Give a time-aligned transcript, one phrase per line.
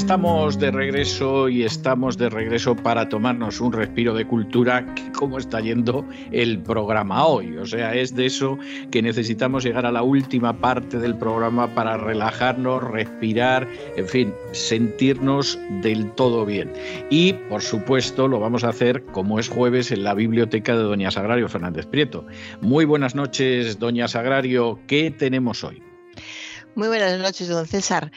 [0.00, 5.60] Estamos de regreso y estamos de regreso para tomarnos un respiro de cultura, como está
[5.60, 7.58] yendo el programa hoy.
[7.58, 8.58] O sea, es de eso
[8.90, 15.58] que necesitamos llegar a la última parte del programa para relajarnos, respirar, en fin, sentirnos
[15.82, 16.72] del todo bien.
[17.10, 21.10] Y, por supuesto, lo vamos a hacer como es jueves en la biblioteca de Doña
[21.10, 22.26] Sagrario Fernández Prieto.
[22.62, 24.80] Muy buenas noches, Doña Sagrario.
[24.86, 25.82] ¿Qué tenemos hoy?
[26.74, 28.10] Muy buenas noches, don César.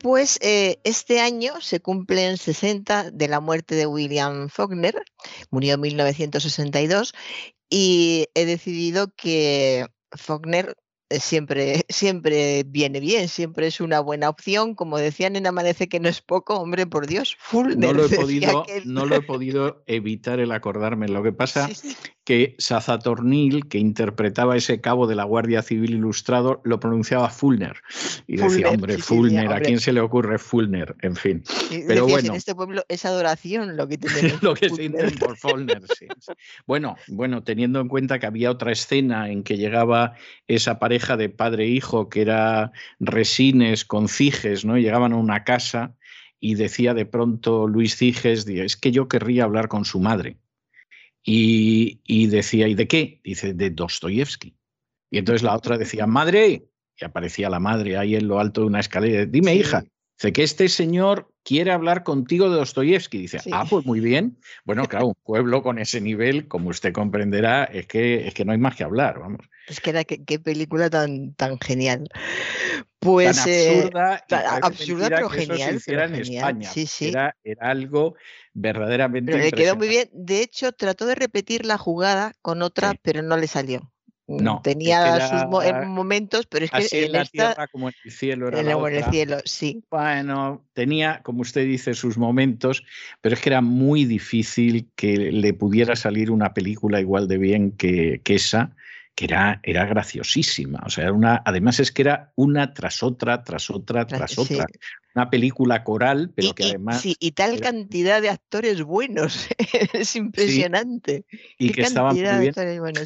[0.00, 5.02] Pues eh, este año se cumplen 60 de la muerte de William Faulkner,
[5.50, 7.12] murió en 1962,
[7.68, 10.74] y he decidido que Faulkner
[11.10, 14.74] eh, siempre, siempre viene bien, siempre es una buena opción.
[14.74, 18.08] Como decían en Amanece que no es poco, hombre, por Dios, full no lo he
[18.16, 21.08] podido, no lo he podido evitar el acordarme.
[21.08, 21.68] Lo que pasa
[22.30, 27.82] que Sazatornil, que interpretaba ese cabo de la Guardia Civil Ilustrado, lo pronunciaba Fulner.
[28.28, 30.94] Y decía, hombre, Fulner, ¿a quién se le ocurre Fulner?
[31.00, 31.42] En fin.
[31.88, 32.28] Pero bueno.
[32.28, 34.40] En este pueblo es adoración lo que tenemos.
[34.44, 35.82] lo que se por Fulner,
[36.68, 40.14] Bueno, bueno, teniendo en cuenta que había otra escena en que llegaba
[40.46, 42.70] esa pareja de padre e hijo que era
[43.00, 44.78] Resines con Ciges, ¿no?
[44.78, 45.96] llegaban a una casa
[46.38, 50.36] y decía de pronto Luis Ciges, es que yo querría hablar con su madre.
[51.22, 53.20] Y, decía, ¿y de qué?
[53.22, 54.56] Dice, de Dostoyevsky.
[55.10, 58.68] Y entonces la otra decía, madre, y aparecía la madre ahí en lo alto de
[58.68, 59.26] una escalera.
[59.26, 59.84] Dime, hija,
[60.20, 63.18] dice que este señor quiere hablar contigo de Dostoyevsky.
[63.18, 64.38] Dice, ah, pues muy bien.
[64.64, 68.52] Bueno, claro, un pueblo con ese nivel, como usted comprenderá, es que, es que no
[68.52, 69.40] hay más que hablar, vamos.
[69.66, 72.06] Es que era qué, película tan, tan genial.
[72.98, 74.24] Pues tan absurda,
[74.62, 75.80] absurda pero genial.
[75.86, 76.70] en España.
[76.70, 77.08] Sí, sí.
[77.08, 78.14] Era, era algo
[78.52, 79.32] verdaderamente.
[79.32, 80.10] Pero le quedó muy bien.
[80.12, 83.90] De hecho, trató de repetir la jugada con otra, pero no le salió.
[84.38, 85.46] No, tenía sus
[85.88, 89.38] momentos, pero es que en, la tierra como en el cielo era en, el cielo,
[89.44, 89.82] sí.
[89.90, 92.84] Bueno, tenía, como usted dice, sus momentos,
[93.20, 97.72] pero es que era muy difícil que le pudiera salir una película igual de bien
[97.72, 98.76] que, que esa
[99.14, 100.82] que era, era graciosísima.
[100.86, 104.66] O sea, una, además es que era una tras otra, tras otra, tras otra.
[105.14, 107.00] Una película coral, pero que además.
[107.00, 109.48] Sí, y tal cantidad de actores buenos.
[109.92, 111.26] es impresionante.
[111.58, 112.54] Y que estaban muy bien.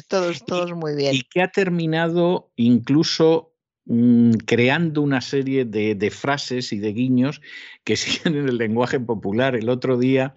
[0.07, 1.15] todos, todos muy bien.
[1.15, 3.53] Y que ha terminado incluso
[3.85, 7.41] mm, creando una serie de, de, frases y de guiños
[7.83, 9.55] que siguen en el lenguaje popular.
[9.55, 10.35] El otro día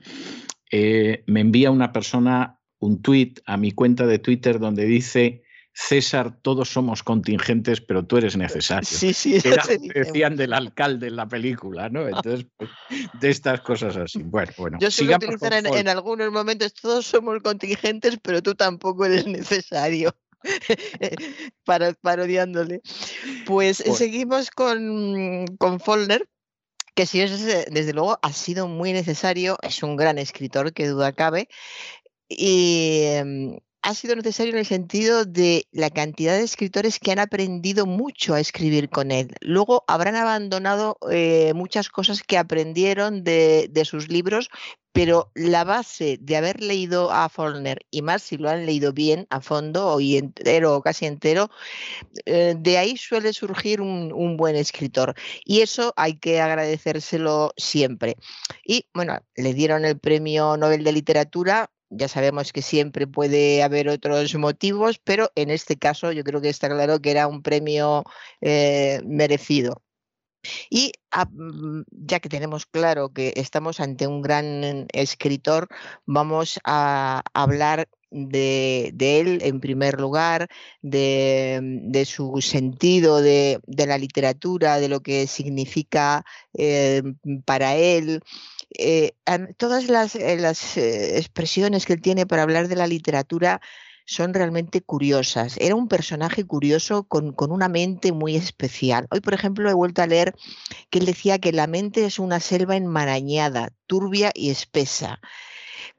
[0.70, 5.42] eh, me envía una persona un tuit a mi cuenta de Twitter donde dice
[5.80, 8.88] César, todos somos contingentes, pero tú eres necesario.
[8.98, 9.62] Sí, sí, Era,
[9.94, 12.08] decían del alcalde en la película, ¿no?
[12.08, 12.68] Entonces, pues,
[13.20, 14.20] de estas cosas así.
[14.24, 14.78] Bueno, bueno.
[14.80, 20.16] Yo suelo utilizar en, algunos momentos, todos somos contingentes, pero tú tampoco eres necesario.
[21.64, 22.82] Para, parodiándole.
[23.46, 26.28] Pues, seguimos con, con Follner,
[26.96, 31.12] que sí, es, desde luego ha sido muy necesario, es un gran escritor, que duda
[31.12, 31.48] cabe,
[32.28, 37.18] y, em, ha sido necesario en el sentido de la cantidad de escritores que han
[37.18, 39.30] aprendido mucho a escribir con él.
[39.40, 44.50] Luego habrán abandonado eh, muchas cosas que aprendieron de, sus libros,
[44.92, 49.26] pero la base de haber leído a Faulkner, y más si lo han leído bien,
[49.30, 51.50] a fondo, o entero o casi entero,
[52.26, 55.14] eh, de ahí suele surgir un, un, buen escritor.
[55.44, 58.16] Y eso hay que agradecérselo siempre.
[58.64, 63.88] Y bueno, le dieron el premio Nobel de Literatura ya sabemos que siempre puede haber
[63.88, 68.04] otros motivos, pero en este caso yo creo que está claro que era un premio
[68.40, 69.82] eh, merecido.
[70.70, 75.68] Y ah, mm, ya que tenemos claro que estamos ante un gran escritor,
[76.06, 80.48] vamos a hablar de, él en primer lugar,
[80.82, 86.24] de, su sentido de, la literatura, de lo que significa
[86.54, 87.02] eh,
[87.44, 88.20] para él.
[88.70, 89.12] Eh,
[89.56, 90.34] todas las, eh,
[90.76, 93.60] eh, expresiones que él tiene para hablar de la literatura
[94.04, 95.56] son realmente curiosas.
[95.58, 99.06] Era un personaje curioso con, con, una mente muy especial.
[99.10, 100.34] Hoy, por ejemplo, he vuelto a leer
[100.90, 105.20] que él decía que la mente es una selva enmarañada, turbia y espesa.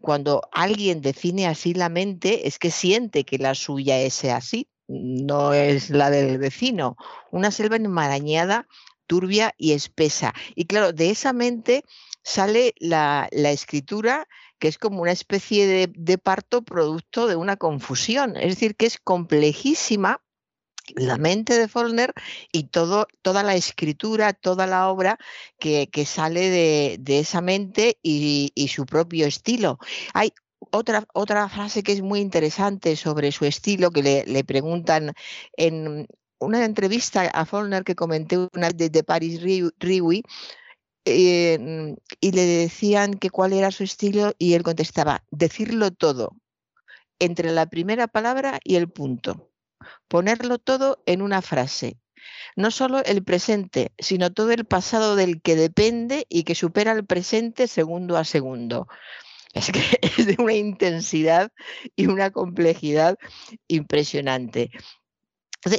[0.02, 5.54] Cuando alguien define así la mente, es que siente que la suya es así no
[5.54, 6.98] es la del vecino,
[7.32, 8.68] una selva enmarañada,
[9.10, 10.34] turbia y espesa.
[10.56, 11.84] Y claro, de esa mente
[12.24, 14.28] sale la, escritura
[14.60, 19.00] que es como una especie de, parto producto de una confusión, es decir, que es
[19.00, 20.22] complejísima
[20.96, 22.14] la mente de Faulkner
[22.52, 25.18] y todo, toda la escritura, toda la obra
[25.60, 29.80] que, sale de, esa mente y, su propio estilo.
[30.14, 30.34] Hay
[30.72, 35.14] otra frase que es muy interesante sobre su estilo, que le, preguntan
[35.58, 36.08] en
[36.40, 40.24] una entrevista a Faulkner que comenté una de, de Paris Riwi,
[41.06, 46.36] eh, y le decían que cuál era su estilo y él contestaba, decirlo todo,
[47.20, 49.50] entre la primera palabra y el punto
[50.08, 51.98] ponerlo todo en una frase.
[52.56, 57.06] No solo el presente, sino todo el pasado del que depende y que supera el
[57.06, 58.88] presente segundo a segundo.
[59.54, 61.52] Es que es de una intensidad
[61.96, 63.18] y una complejidad
[63.68, 64.72] impresionante.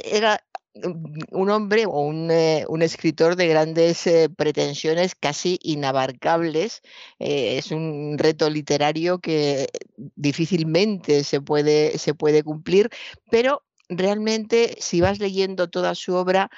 [0.03, 6.81] Era un hombre o un, eh, escritor de grandes eh, pretensiones casi inabarcables.
[7.19, 9.67] Eh, es un reto literario que
[10.15, 12.89] difícilmente se puede, se puede cumplir,
[13.29, 16.49] pero realmente si vas leyendo toda su obra,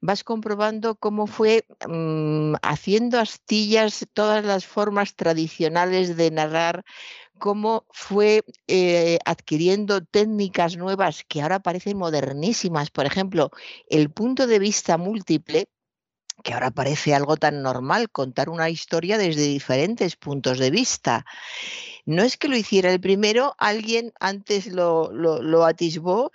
[0.00, 6.84] vas comprobando cómo fue mm, haciendo astillas todas las formas tradicionales de narrar,
[7.38, 12.90] cómo fue eh, adquiriendo técnicas nuevas que ahora parecen modernísimas.
[12.90, 13.50] Por ejemplo,
[13.88, 15.66] el punto de vista múltiple,
[16.44, 21.24] que ahora parece algo tan normal, contar una historia desde diferentes puntos de vista.
[22.04, 26.32] No es que lo hiciera el primero, alguien antes lo, lo atisbó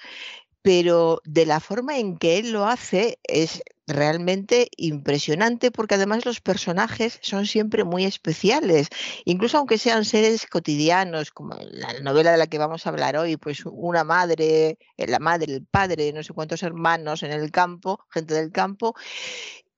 [0.62, 6.42] pero de la forma en que él lo hace es realmente impresionante porque además los
[6.42, 8.90] personajes son siempre muy especiales,
[9.24, 13.38] incluso aunque sean seres cotidianos, como la novela de la que vamos a hablar hoy,
[13.38, 18.06] pues una madre, eh, la madre, el padre, no sé cuántos hermanos en el campo,
[18.10, 18.94] gente del campo,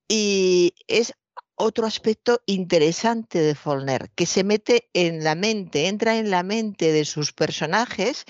[0.08, 1.14] y es
[1.56, 6.94] otro aspecto interesante de Follner, que se mete en la mente, entra en la mente
[6.94, 8.24] de sus personajes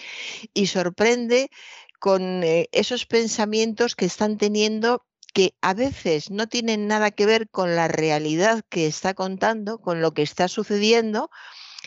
[0.53, 1.51] y sorprende
[1.99, 7.49] con eh, esos pensamientos que están teniendo que a veces no tienen nada que ver
[7.49, 11.29] con la realidad que está contando, con lo que está sucediendo,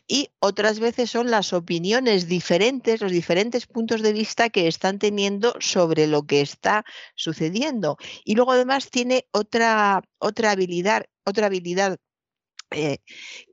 [0.06, 5.54] y otras veces son las opiniones diferentes, los diferentes puntos de vista que están teniendo
[5.60, 7.96] sobre lo que está sucediendo.
[8.24, 11.98] Y luego además tiene otra, otra habilidad, otra habilidad
[12.74, 12.98] eh,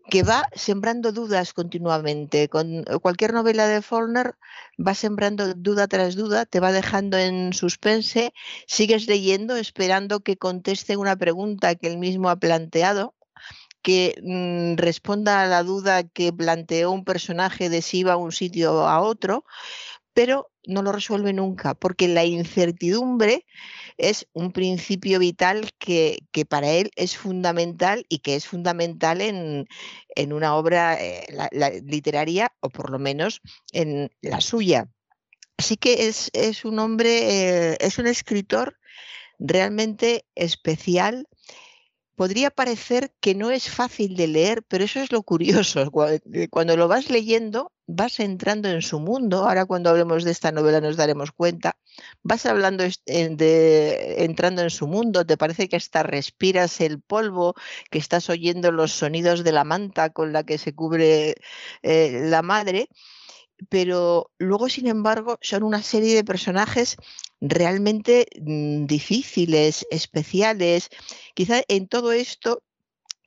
[0.10, 2.50] que va sembrando dudas continuamente.
[2.50, 4.36] Con cualquier novela de Faulkner
[4.77, 8.33] va sembrando duda tras duda, te va dejando en suspense,
[8.68, 13.16] sigues leyendo esperando que conteste una pregunta que él mismo ha planteado
[13.81, 18.31] que mm, responda a la duda que planteó un personaje de si iba a un
[18.31, 19.45] sitio o a otro,
[20.13, 23.45] pero no lo resuelve nunca, porque la incertidumbre
[24.00, 29.68] es un principio vital que, para él es fundamental y que es fundamental en,
[30.34, 31.25] una obra eh,
[31.84, 33.42] literaria o por lo menos
[33.72, 34.90] en la suya.
[35.57, 38.78] Así que es, un hombre, eh, es un escritor
[39.38, 41.28] realmente especial
[42.19, 45.90] podría parecer que no es fácil de leer, pero eso es lo curioso.
[46.50, 49.47] Cuando lo vas leyendo, vas entrando en su mundo.
[49.47, 51.77] Ahora cuando hablemos de esta novela nos daremos cuenta.
[52.24, 57.56] Vas hablando de, entrando en su mundo, te parece que hasta respiras el polvo,
[57.90, 61.35] que estás oyendo los sonidos de la manta con la que se cubre
[61.81, 62.90] eh, la madre
[63.68, 66.95] pero luego, sin embargo, son una serie de personajes
[67.42, 70.90] realmente mm, difíciles, especiales.
[71.33, 72.64] Quizá en todo esto,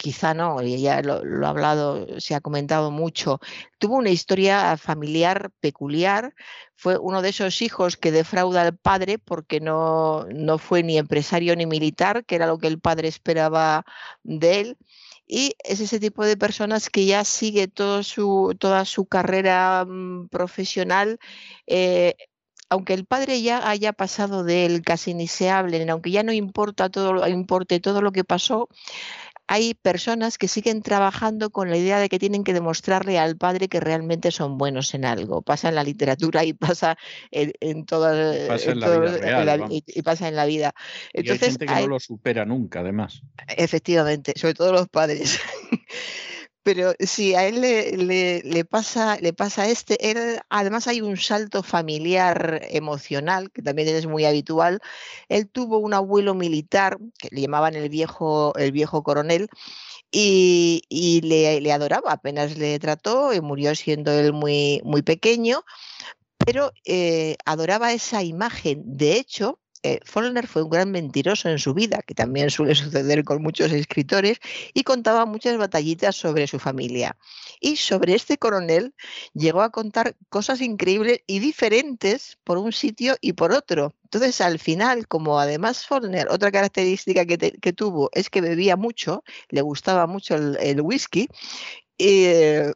[0.03, 3.39] quizá no, ya lo, ha hablado, se ha comentado mucho,
[3.79, 6.35] tuvo una historia familiar peculiar,
[6.75, 11.55] fue uno de esos hijos que defrauda al padre porque no, no fue ni empresario
[11.55, 13.85] ni militar, que era lo que el padre esperaba
[14.25, 14.79] de él
[15.27, 20.29] y es ese tipo de personas que ya sigue todo su, toda su carrera mm,
[20.29, 21.19] profesional.
[21.69, 22.17] Eh,
[22.69, 26.33] aunque el padre ya haya pasado de él, casi ni se hablen, aunque ya no
[26.33, 28.69] importa todo, importe todo lo que pasó,
[29.53, 33.69] hay personas que siguen trabajando con la idea de que tienen que demostrarle al padre
[33.69, 35.43] que realmente son buenos en algo.
[35.43, 36.97] Pasa en la literatura y pasa
[37.31, 40.73] en, toda la vida y, pasa en la vida.
[41.13, 43.25] Entonces, hay gente que no lo supera nunca, además.
[43.55, 45.39] Efectivamente, sobre todo los padres.
[46.63, 49.99] Pero si a él le, pasa, le pasa este,
[50.49, 54.81] además hay un salto familiar emocional, que también es muy habitual.
[55.29, 59.49] Él tuvo un abuelo militar, que le llamaban el viejo, el viejo coronel,
[60.13, 65.65] y, le, le, adoraba, apenas le trató, y murió siendo él muy, muy pequeño,
[66.39, 68.83] pero eh, adoraba esa imagen.
[68.85, 73.25] De hecho, eh, Follner fue un gran mentiroso en su vida, que también suele suceder
[73.25, 74.39] con muchos escritores,
[74.75, 77.17] y contaba muchas batallitas sobre su familia.
[77.61, 78.95] Y sobre este coronel
[79.35, 83.95] llegó a contar cosas increíbles y diferentes por un sitio y por otro.
[84.05, 89.63] Entonces, al final, como además Follner, otra característica que, tuvo es que bebía mucho, le
[89.63, 91.29] gustaba mucho el, whisky,
[91.99, 92.73] eh,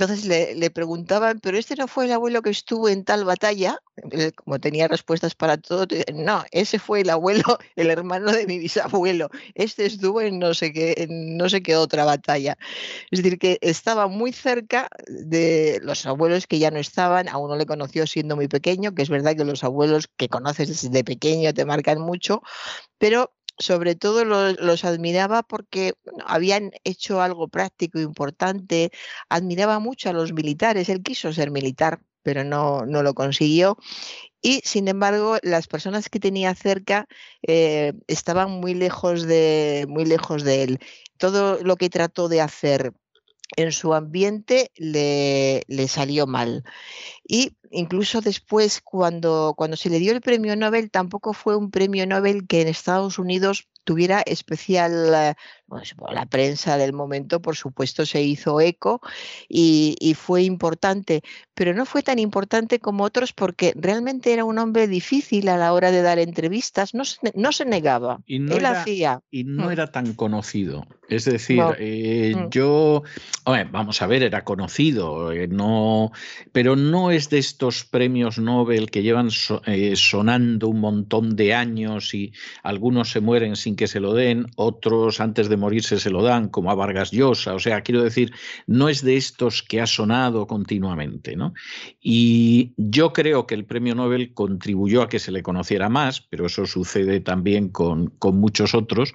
[0.00, 3.78] entonces le, preguntaban, pero este no fue el abuelo que estuvo en tal batalla,
[4.34, 7.42] como tenía respuestas para todo, no, ese fue el abuelo,
[7.76, 11.76] el hermano de mi bisabuelo, este estuvo en no sé qué, en no sé qué
[11.76, 12.56] otra batalla.
[13.10, 17.56] Es decir, que estaba muy cerca de los abuelos que ya no estaban, a uno
[17.56, 21.52] le conoció siendo muy pequeño, que es verdad que los abuelos que conoces desde pequeño
[21.52, 22.40] te marcan mucho,
[22.96, 25.94] pero sobre todo los, admiraba porque
[26.26, 28.90] habían hecho algo práctico e importante,
[29.28, 33.76] admiraba mucho a los militares, él quiso ser militar, pero no, no lo consiguió.
[34.42, 37.06] Y sin embargo, las personas que tenía cerca
[37.46, 40.78] eh, estaban muy lejos, de, muy lejos de él.
[41.18, 42.92] Todo lo que trató de hacer
[43.56, 46.64] en su ambiente le, le, salió mal.
[47.26, 52.06] Y incluso después, cuando, cuando se le dio el premio Nobel, tampoco fue un premio
[52.06, 55.34] Nobel que en Estados Unidos tuviera especial, eh,
[55.66, 59.00] pues, la prensa del momento, por supuesto, se hizo eco
[59.48, 61.22] y, fue importante,
[61.54, 65.72] pero no fue tan importante como otros porque realmente era un hombre difícil a la
[65.72, 69.22] hora de dar entrevistas, no se, no se negaba, y no él era, hacía.
[69.30, 69.70] Y no mm.
[69.70, 72.50] era tan conocido, es decir, eh, mm.
[72.50, 73.02] yo,
[73.44, 76.12] vamos a ver, era conocido, eh, no,
[76.52, 82.32] pero no es de estos premios Nobel que llevan sonando un montón de años y
[82.62, 86.50] algunos se mueren sin que se lo den, otros antes de morirse se lo dan,
[86.50, 87.54] como a Vargas Llosa.
[87.54, 88.30] O sea, quiero decir,
[88.66, 91.34] no es de estos que ha sonado continuamente.
[91.34, 91.54] ¿no?
[91.98, 96.44] Y yo creo que el premio Nobel contribuyó a que se le conociera más, pero
[96.44, 99.14] eso sucede también con, con muchos otros,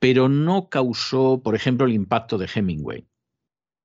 [0.00, 3.06] pero no causó, por ejemplo, el impacto de Hemingway.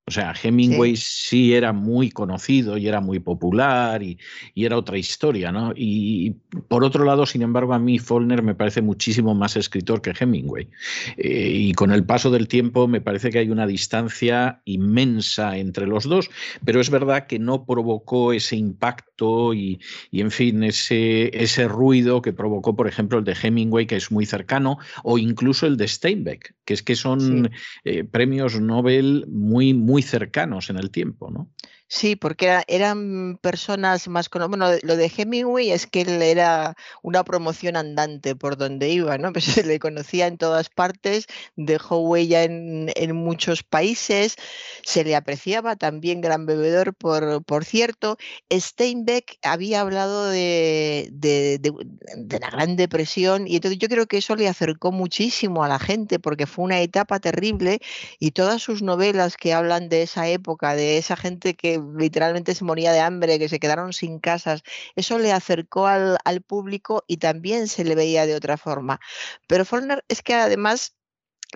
[0.07, 1.55] O sea, Hemingway sí.
[1.55, 4.19] era muy conocido y era muy popular y,
[4.53, 5.73] era otra historia, ¿no?
[5.75, 6.35] Y
[6.67, 10.69] por otro lado, sin embargo, a mí Follner me parece muchísimo más escritor que Hemingway.
[11.17, 15.87] Eh, y con el paso del tiempo me parece que hay una distancia inmensa entre
[15.87, 16.29] los dos,
[16.63, 19.79] pero es verdad que no provocó ese impacto y,
[20.11, 24.27] en fin, ese, ese ruido que provocó, por ejemplo, el de Hemingway, que es muy
[24.27, 27.49] cercano, o incluso el de Steinbeck, que es que son
[27.85, 31.53] eh, premios Nobel muy, muy muy cercanos en el tiempo, ¿no?
[31.87, 37.23] Sí, porque eran personas más con Bueno, lo de Hemingway es que él era una
[37.23, 39.31] promoción andante por donde iba, ¿no?
[39.33, 44.35] Pues se le conocía en todas partes, dejó huella en, muchos países,
[44.83, 48.17] se le apreciaba también gran bebedor, por, por cierto.
[48.51, 54.35] Steinbeck había hablado de, de, de, la Gran Depresión y entonces yo creo que eso
[54.35, 57.79] le acercó muchísimo a la gente porque fue una etapa terrible
[58.19, 62.63] y todas sus novelas que hablan de esa época, de esa gente que literalmente se
[62.63, 64.63] moría de hambre, que se quedaron sin casas,
[64.95, 68.99] eso le acercó al, al público y también se le veía de otra forma.
[69.47, 70.95] Pero Follner es que además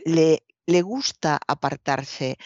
[0.06, 2.38] le, le gusta apartarse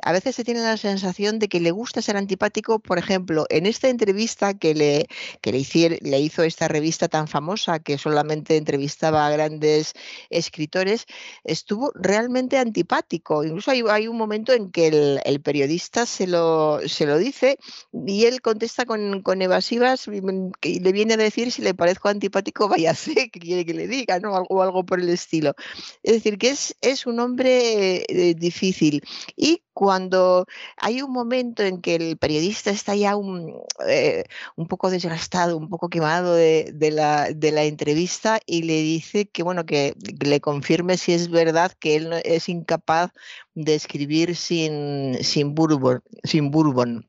[0.00, 3.66] a veces se tiene la sensación de que le gusta ser antipático, por ejemplo, en
[3.66, 5.06] esta entrevista que le,
[5.40, 9.92] que le, hizo esta revista tan famosa que solamente entrevistaba a grandes
[10.30, 11.06] escritores,
[11.44, 13.44] estuvo realmente antipático.
[13.44, 17.58] Incluso hay, hay un momento en que el, periodista se lo, se lo dice
[18.06, 22.68] y él contesta con, con evasivas y le viene a decir si le parezco antipático,
[22.68, 24.32] vaya sé que quiere que le diga, ¿no?
[24.48, 25.54] O algo por el estilo.
[26.02, 29.02] Es decir, que es, es un hombre eh, difícil.
[29.36, 33.54] Y cuando hay un momento en que el periodista está ya un,
[33.88, 34.24] eh,
[34.56, 39.42] un poco desgastado, un poco quemado de, la, de, la, entrevista y le dice que,
[39.42, 43.12] bueno, que le confirme si es verdad que él es incapaz
[43.54, 47.08] de escribir sin, sin, bourbon, sin bourbon.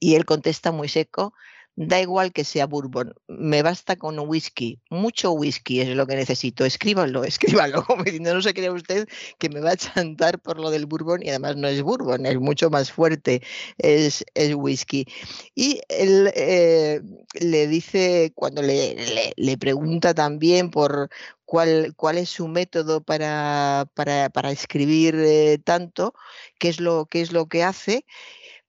[0.00, 1.34] Y él contesta muy seco,
[1.74, 6.66] Da igual que sea bourbon, me basta con whisky, mucho whisky es lo que necesito.
[6.66, 7.24] Escríbalo,
[7.64, 10.84] escríbalo, como diciendo, no se crea usted que me va a chantar por lo del
[10.84, 13.42] bourbon y además no es bourbon, es mucho más fuerte,
[13.78, 15.06] es, es whisky.
[15.54, 17.00] Y él eh,
[17.40, 21.08] le dice, cuando le, le, pregunta también por,
[21.44, 26.14] Cuál, cuál, es su método para, para, para escribir eh, tanto,
[26.58, 28.06] qué es, lo, qué es lo que hace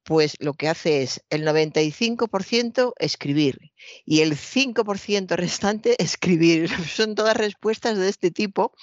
[0.03, 3.71] pues lo que hace es el 95% escribir
[4.05, 6.69] y el 5% restante escribir.
[6.69, 8.73] Son todas respuestas de este tipo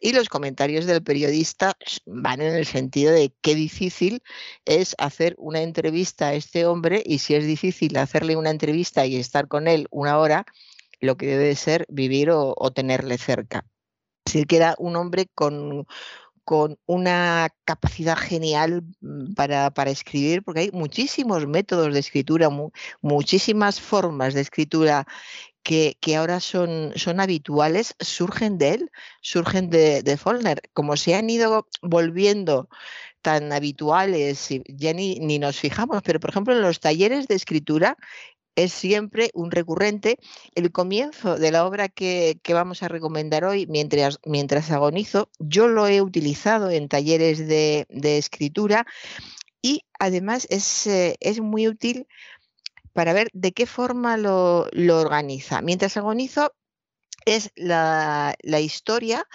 [0.00, 4.22] y los comentarios del periodista van en el sentido de qué difícil
[4.64, 9.16] es hacer una entrevista a este hombre y si es difícil hacerle una entrevista y
[9.16, 10.46] estar con él una hora,
[11.00, 13.66] lo que debe ser vivir o, tenerle cerca.
[14.26, 15.86] Así que era un hombre con,
[16.50, 22.48] con una capacidad genial mm, para, escribir, porque hay muchísimos métodos de escritura,
[23.00, 25.06] muchísimas formas de escritura
[25.62, 28.90] que, ahora son, son, habituales, surgen de él,
[29.20, 30.18] surgen de, de.
[30.72, 32.68] Como se han ido volviendo
[33.22, 37.96] tan habituales, ya ni, ni, nos fijamos, pero por ejemplo en los talleres de escritura
[38.56, 40.18] es siempre un recurrente.
[40.54, 45.86] El comienzo de la obra que, vamos a recomendar hoy, mientras, mientras agonizo, yo lo
[45.86, 47.86] he utilizado en talleres de,
[48.18, 48.86] escritura
[49.62, 52.06] y además es, eh, es, muy útil
[52.92, 55.62] para ver de qué forma lo, organiza.
[55.62, 56.52] Mientras agonizo
[57.26, 59.26] es la, historia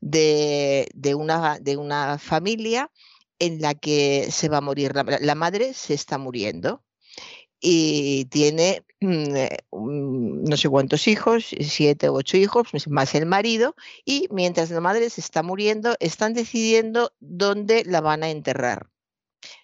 [0.00, 2.90] de, una, de, una, familia
[3.38, 6.82] en la que se va a morir, la madre se está muriendo
[7.60, 13.74] y tiene eh, no sé cuántos hijos, siete u ocho hijos, pues, más el marido,
[14.04, 18.88] y mientras la madre se está muriendo, están decidiendo dónde la van a enterrar.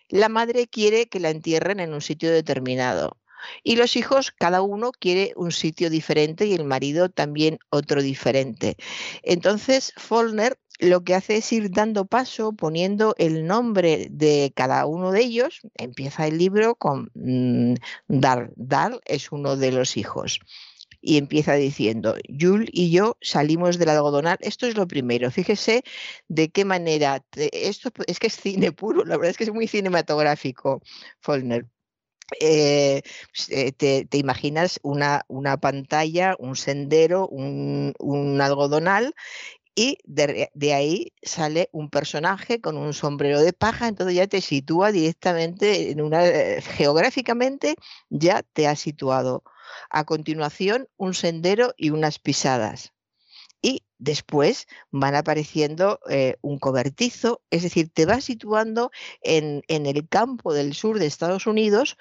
[0.08, 3.18] La madre quiere que la entierren en un sitio determinado.
[3.62, 8.76] Y los hijos, cada uno quiere un sitio diferente y el marido también otro diferente.
[9.22, 15.12] Entonces, Follner lo que hace es ir dando paso, poniendo el nombre de cada uno
[15.12, 15.60] de ellos.
[15.76, 17.74] Empieza el libro con mm,
[18.08, 18.52] Dar.
[18.56, 20.40] Dar es uno de los hijos.
[21.00, 24.38] Y empieza diciendo, Yul y yo salimos del algodonal.
[24.40, 25.30] Esto es lo primero.
[25.30, 25.84] Fíjese
[26.28, 27.22] de qué manera.
[27.36, 30.80] Esto es que es cine puro, la verdad es que es muy cinematográfico,
[31.20, 31.66] Follner.
[32.40, 33.02] Eh,
[33.34, 39.14] pues, eh, te, imaginas una, una, pantalla, un sendero, un, un algodonal
[39.74, 44.92] y de, ahí sale un personaje con un sombrero de paja, entonces ya te sitúa
[44.92, 47.74] directamente en una eh, geográficamente
[48.08, 49.42] ya te ha situado.
[49.90, 52.92] A continuación, un sendero y unas pisadas.
[53.62, 58.90] Y después van apareciendo eh, un cobertizo, es decir, te va situando
[59.22, 61.96] en, en, el campo del sur de Estados Unidos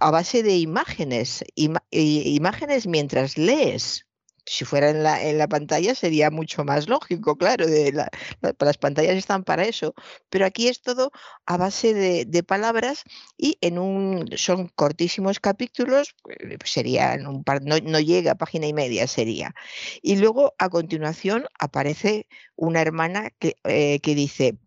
[0.00, 1.44] a base de imágenes,
[1.90, 4.05] imágenes mientras lees
[4.46, 9.16] si fuera en la, en la pantalla sería mucho más lógico, claro, de las pantallas
[9.16, 9.94] están para eso,
[10.30, 11.10] pero aquí es todo
[11.46, 13.02] a base de, palabras
[13.36, 18.34] y en un son cortísimos capítulos, eh, sería en un par, no, no llega a
[18.36, 19.54] página y media sería.
[20.00, 24.58] Y luego a continuación aparece una hermana que, eh, que dice,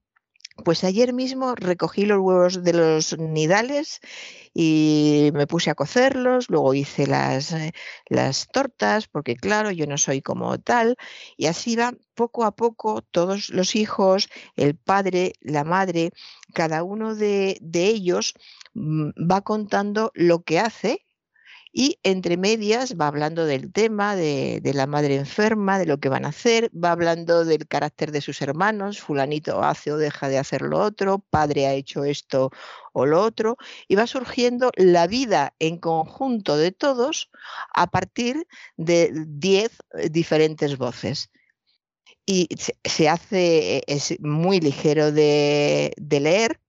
[0.63, 3.99] pues ayer mismo recogí los huevos de los nidales
[4.53, 7.71] y me puse a cocerlos, luego hice las, eh,
[8.07, 10.97] las tortas, porque claro, yo no soy como tal,
[11.37, 16.11] y así va poco a poco todos los hijos, el padre, la madre,
[16.53, 18.33] cada uno de, de ellos
[18.73, 21.05] mm, va contando lo que hace
[21.71, 26.25] y entre medias va hablando del tema de, la madre enferma, de lo que van
[26.25, 30.61] a hacer, va hablando del carácter de sus hermanos, fulanito hace o deja de hacer
[30.61, 32.51] lo otro, padre ha hecho esto
[32.93, 37.29] o lo otro, y va surgiendo la vida en conjunto de todos
[37.73, 41.29] a partir de 10 eh, diferentes voces.
[42.25, 42.47] Y
[42.83, 46.59] se, hace, es muy ligero de, leer,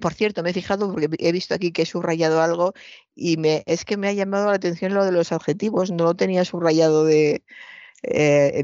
[0.00, 2.72] por cierto, me he fijado porque he visto aquí que he subrayado algo
[3.14, 3.36] y
[3.66, 7.04] es que me ha llamado la atención lo de los adjetivos, no lo tenía subrayado
[7.04, 7.44] de...
[8.02, 8.62] Eh,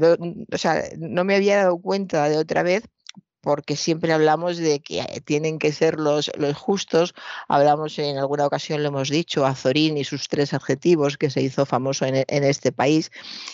[0.51, 2.83] o sea, no me había dado cuenta de otra vez
[3.41, 7.13] porque siempre hablamos de que tienen que ser los, justos.
[7.47, 11.41] Hablamos en alguna ocasión, lo hemos dicho, a Zorín y sus tres adjetivos que se
[11.41, 13.11] hizo famoso en, en este país.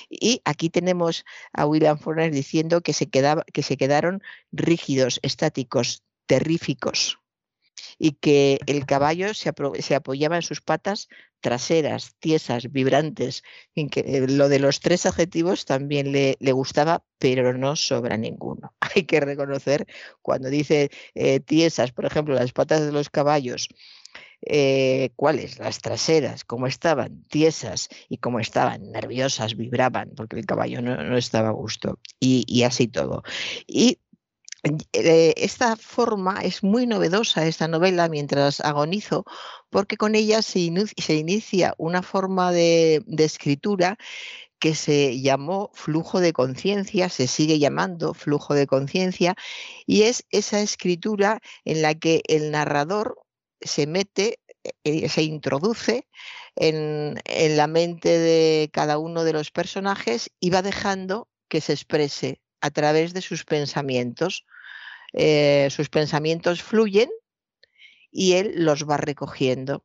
[0.10, 6.02] Y aquí tenemos a William Faulkner diciendo que se, quedaba, que se quedaron rígidos, estáticos,
[6.26, 7.20] terríficos
[7.98, 9.50] y que el caballo se,
[9.96, 11.08] apoyaba en sus patas
[11.42, 13.44] traseras, tiesas, vibrantes,
[13.76, 18.74] eh, lo de los tres adjetivos también le, gustaba, pero no sobra ninguno.
[18.96, 19.86] Hay que reconocer
[20.22, 23.68] cuando dice eh, tiesas, por ejemplo, las patas de los caballos,
[24.46, 30.82] eh, cuáles, las traseras, cómo estaban tiesas y cómo estaban nerviosas, vibraban, porque el caballo
[30.82, 33.24] no, estaba a gusto, y, y, así todo.
[33.68, 34.00] Y
[34.94, 39.26] esta forma es muy novedosa, esta novela, mientras agonizo,
[39.70, 43.98] porque con ella se, inicia una forma de, escritura
[44.60, 49.36] que se llamó flujo de conciencia, se sigue llamando flujo de conciencia,
[49.86, 53.18] y es esa escritura en la que el narrador
[53.60, 54.40] se mete
[54.86, 56.08] eh, se introduce
[56.56, 57.16] en,
[57.58, 62.72] la mente de cada uno de los personajes y va dejando que se exprese a
[62.72, 64.46] través de sus pensamientos.
[65.14, 67.10] Eh, sus pensamientos fluyen
[68.12, 69.84] y él los va recogiendo.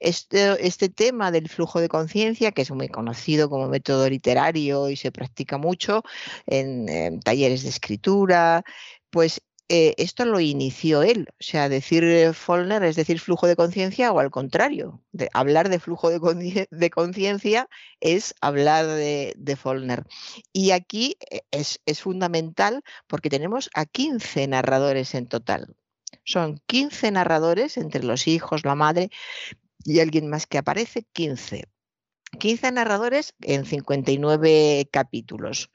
[0.00, 4.96] Este, este tema del flujo de conciencia, que es muy conocido como método literario y
[4.96, 6.02] se practica mucho
[6.46, 8.62] en, talleres de escritura,
[9.10, 11.28] pues eh, esto lo inició él.
[11.30, 15.02] O sea, decir eh, Follner es decir flujo de conciencia o al contrario.
[15.12, 17.68] De, hablar de flujo de conciencia
[18.00, 20.04] es hablar de, de, Follner.
[20.52, 25.76] Y aquí eh, es, es fundamental porque tenemos a 15 narradores en total.
[26.24, 29.10] Son 15 narradores entre los hijos, la madre
[29.84, 31.64] y alguien más que aparece, 15.
[32.38, 35.70] 15 narradores en 59 capítulos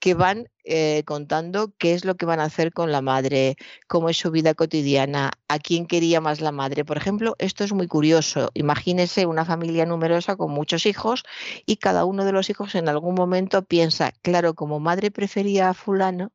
[0.00, 4.08] que van eh, contando qué es lo que van a hacer con la madre, cómo
[4.08, 6.84] es su vida cotidiana, a quién quería más la madre.
[6.84, 8.50] Por ejemplo, esto es muy curioso.
[8.54, 11.24] Imagínese una familia numerosa con muchos hijos
[11.66, 15.74] y cada uno de los hijos en algún momento piensa, claro, como madre prefería a
[15.74, 16.32] fulano,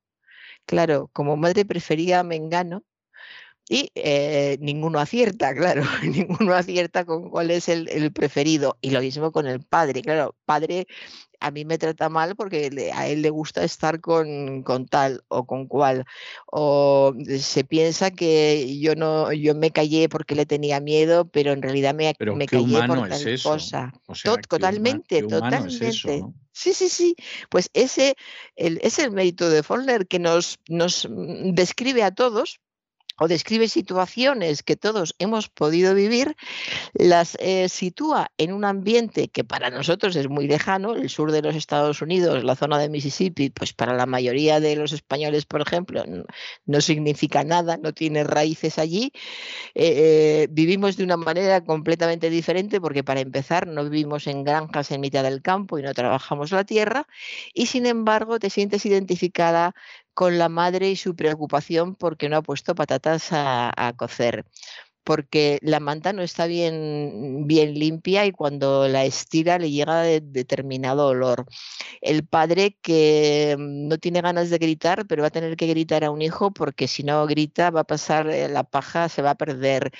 [0.65, 2.83] claro, como madre prefería a Mengano,
[3.67, 8.77] y eh, ninguno acierta, claro, ninguno acierta con cuál es el, preferido.
[8.81, 10.87] Y lo mismo con el padre, claro, padre
[11.39, 15.45] a mí me trata mal porque a él le gusta estar con, con, tal o
[15.45, 16.05] con cual.
[16.45, 21.61] O se piensa que yo no, yo me callé porque le tenía miedo, pero en
[21.61, 23.93] realidad me, me callé por tal cosa.
[24.47, 25.91] totalmente, totalmente.
[26.51, 27.15] Sí, sí, sí.
[27.49, 28.15] Pues ese
[28.55, 32.61] el, es el mérito de Follner que nos, nos mm, describe a todos
[33.17, 36.35] o describe situaciones que todos hemos podido vivir,
[36.93, 41.41] las eh, sitúa en un ambiente que para nosotros es muy lejano, el sur de
[41.41, 45.61] los Estados Unidos, la zona de Mississippi, pues para la mayoría de los españoles, por
[45.61, 46.03] ejemplo,
[46.65, 49.11] no, significa nada, no tiene raíces allí.
[49.73, 55.01] Eh, vivimos de una manera completamente diferente porque para empezar no vivimos en granjas en
[55.01, 57.07] mitad del campo y no trabajamos la tierra
[57.53, 59.73] y sin embargo te sientes identificada
[60.15, 64.45] con la madre y su preocupación porque no ha puesto patatas a, cocer
[65.03, 70.19] porque la manta no está bien, bien limpia y cuando la estira le llega de,
[70.21, 71.45] determinado olor.
[72.01, 76.03] El padre que mm, no tiene ganas de gritar, pero va a tener que gritar
[76.03, 79.31] a un hijo porque si no grita va a pasar eh, la paja, se va
[79.31, 79.91] a perder.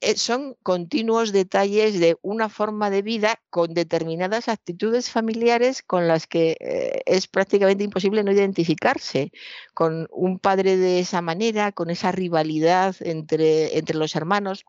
[0.00, 6.28] Eh, son continuos detalles de una forma de vida con determinadas actitudes familiares con las
[6.28, 9.32] que eh, es prácticamente imposible no identificarse,
[9.74, 14.64] con un padre de esa manera, con esa rivalidad entre, entre los hermanos.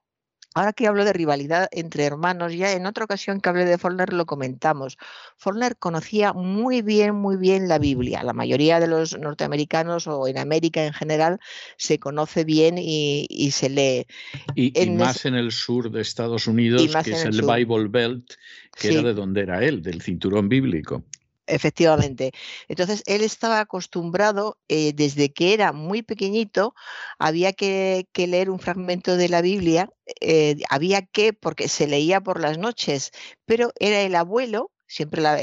[0.56, 4.14] Ahora que hablo de rivalidad entre hermanos, ya en otra ocasión que hablé de Follner
[4.14, 4.98] lo comentamos.
[5.38, 8.24] Follner conocía muy bien, muy bien la Biblia.
[8.24, 11.40] La mayoría de los norteamericanos o en América en general
[11.78, 14.08] se conoce bien y, se lee.
[14.56, 18.34] Y, más en el sur de Estados Unidos, que es el, Bible Belt,
[18.76, 21.04] que era de donde era él, del cinturón bíblico.
[21.50, 22.32] Efectivamente.
[22.68, 26.76] Entonces, él estaba acostumbrado, eh, desde que era muy pequeñito,
[27.18, 29.90] había que, leer un fragmento de la Biblia,
[30.22, 33.12] eh, había que, porque se leía por las noches,
[33.46, 35.40] pero era el abuelo, siempre la,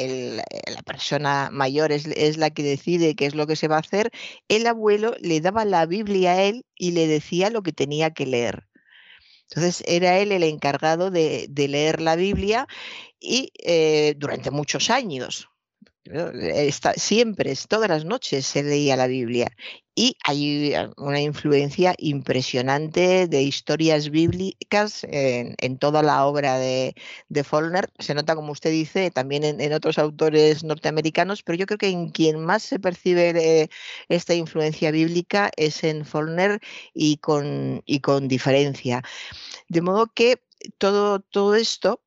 [0.85, 4.11] persona mayor es, la que decide qué es lo que se va a hacer,
[4.49, 8.27] el abuelo le daba la Biblia a él y le decía lo que tenía que
[8.27, 8.69] leer.
[9.51, 12.67] Entonces era él el encargado de, leer la Biblia
[13.21, 15.49] y eh, durante muchos años,
[16.97, 19.49] siempre, todas las noches se leía la Biblia
[19.99, 26.95] y hay eh, una influencia impresionante de historias bíblicas en, toda la obra de,
[27.29, 27.45] de.
[27.99, 32.11] Se nota, como usted dice, también en, otros autores norteamericanos, pero yo creo que en
[32.11, 33.71] quien más se percibe
[34.09, 36.61] esta influencia bíblica es en Follner
[36.93, 39.03] y con, y con diferencia.
[39.69, 40.43] De modo que
[40.79, 42.03] todo, todo esto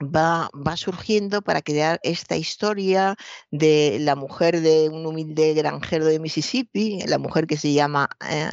[0.00, 3.16] va, surgiendo para crear esta historia
[3.50, 8.50] de la mujer de un humilde granjero de Mississippi, la mujer que se llama eh,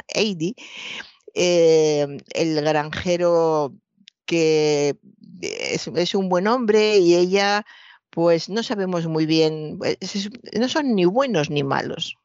[1.34, 3.74] eh, el granjero
[4.26, 4.96] que
[5.40, 7.64] es, un buen hombre y ella
[8.10, 12.16] pues no sabemos muy bien, pues, no son ni buenos ni malos.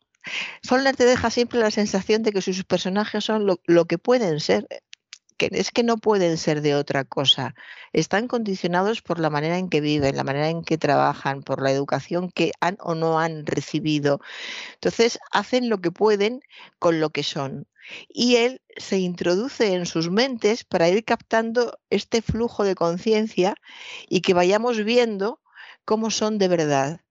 [0.63, 4.39] Follner te deja siempre la sensación de que sus personajes son lo, lo que pueden
[4.39, 4.67] ser,
[5.39, 7.55] es que no pueden ser de otra cosa.
[7.93, 11.71] Están condicionados por la manera en que viven, la manera en que trabajan, por la
[11.71, 14.19] educación que han o no han recibido.
[14.75, 16.41] Entonces, hacen lo que pueden
[16.79, 17.67] con lo que son.
[18.07, 23.55] Y él se introduce en sus mentes para ir captando este flujo de conciencia
[24.07, 25.41] y que vayamos viendo
[25.85, 27.01] cómo son de verdad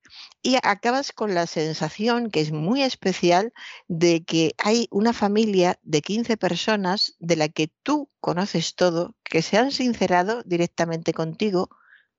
[0.42, 3.52] y acabas con la sensación, que es muy especial,
[3.88, 9.42] de que hay una familia de 15 personas de la que tú conoces todo, que
[9.42, 11.70] se han sincerado directamente contigo,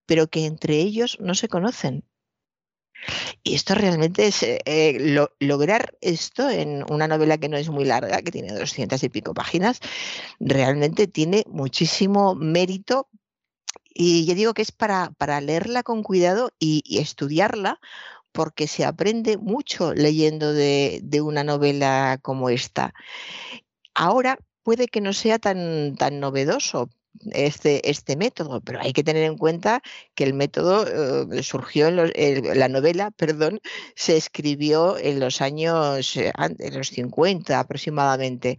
[0.05, 2.05] pero que entre ellos no se conocen.
[3.43, 8.21] Y esto realmente es eh, lograr esto en una novela que no es muy larga,
[8.21, 9.79] que tiene doscientas y pico páginas,
[10.39, 13.09] realmente tiene muchísimo mérito.
[13.93, 17.79] Y yo digo que es para, para leerla con cuidado y, estudiarla,
[18.32, 22.93] porque se aprende mucho leyendo de, de, una novela como esta.
[23.93, 26.89] Ahora puede que no sea tan, tan novedoso,
[27.32, 29.82] este, este método, pero hay que tener en cuenta
[30.15, 32.12] que el método eh, surgió en los,
[32.56, 33.62] la novela, perdón,
[33.95, 38.58] se escribió en los años, eh, en los 50 aproximadamente.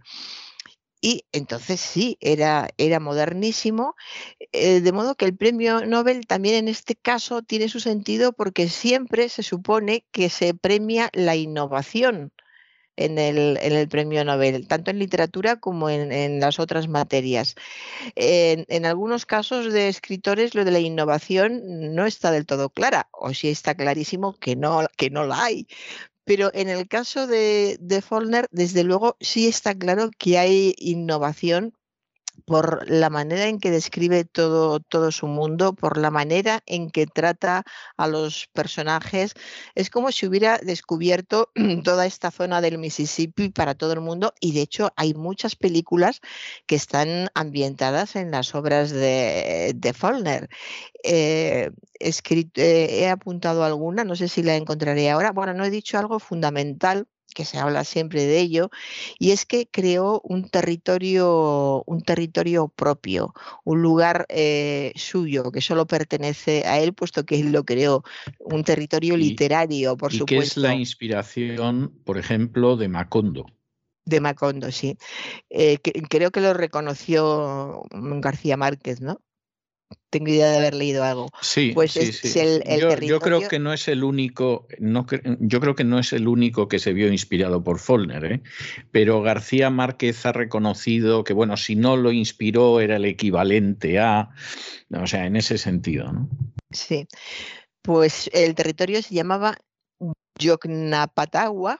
[1.01, 3.95] Y entonces sí, era, era modernísimo,
[4.51, 8.69] eh, de modo que el premio Nobel también en este caso tiene su sentido porque
[8.69, 12.31] siempre se supone que se premia la innovación
[12.97, 17.55] en el, en el premio Nobel, tanto en literatura como en, las otras materias.
[18.15, 21.61] En, en, algunos casos de escritores lo de la innovación
[21.95, 25.67] no está del todo clara, o sí está clarísimo que no, que no la hay.
[26.25, 31.73] Pero en el caso de, de Follner, desde luego sí está claro que hay innovación
[32.45, 37.07] por la manera en que describe todo, todo su mundo, por la manera en que
[37.07, 37.63] trata
[37.97, 39.33] a los personajes.
[39.73, 41.51] Es como si hubiera descubierto
[41.83, 46.21] toda esta zona del Mississippi para todo el mundo y de hecho hay muchas películas
[46.67, 50.49] que están ambientadas en las obras de, de.
[51.03, 55.31] Eh, eh, he apuntado alguna, no sé si la encontraré ahora.
[55.31, 58.71] Bueno, no he dicho algo fundamental que se habla siempre de ello,
[59.19, 65.85] y es que creó un territorio, un territorio propio, un lugar eh, suyo que solo
[65.85, 68.03] pertenece a él, puesto que él lo creó,
[68.39, 70.35] un territorio literario, por supuesto.
[70.35, 73.45] Que es la inspiración, por ejemplo, de Macondo.
[74.05, 74.97] De Macondo, sí.
[75.49, 79.19] Eh, creo que lo reconoció García Márquez, ¿no?
[80.09, 81.29] Tengo idea de haber leído algo.
[81.41, 82.11] Sí, pues sí,
[83.01, 85.05] yo, creo que no es el único, no,
[85.39, 88.41] yo creo que no es el único que se vio inspirado por Follner, ¿eh?
[88.91, 94.29] pero García Márquez ha reconocido que, bueno, si no lo inspiró era el equivalente a,
[94.91, 96.29] o sea, en ese sentido, ¿no?
[96.71, 97.07] Sí,
[97.81, 99.57] pues el territorio se llamaba
[100.39, 101.77] Yocnapatagua,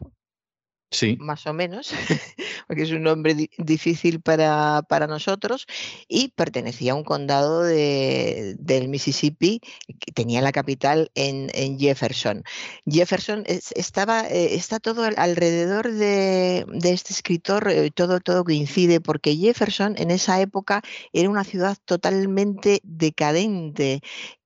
[1.20, 1.94] más o menos,
[2.76, 5.68] porque es un nombre difícil para, nosotros,
[6.08, 9.62] y pertenecía a un condado de, del Mississippi
[10.00, 11.50] que tenía la capital en,
[11.80, 12.44] Jefferson.
[12.86, 19.96] Jefferson estaba, eh, está todo alrededor de, este escritor, eh, todo, todo coincide, porque Jefferson
[19.98, 20.82] en esa época
[21.14, 24.02] era una ciudad totalmente decadente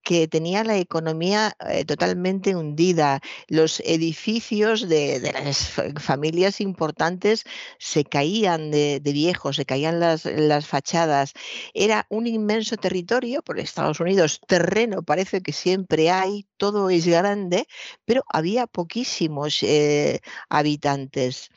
[0.09, 3.21] que tenía la economía eh, totalmente hundida.
[3.47, 7.43] Los edificios de, las familias importantes
[7.77, 10.23] se caían de, viejos, se caían las,
[10.65, 11.33] fachadas.
[11.75, 17.67] Era un inmenso territorio, por Estados Unidos, terreno parece que siempre hay, todo es grande,
[18.03, 21.51] pero había poquísimos eh, habitantes.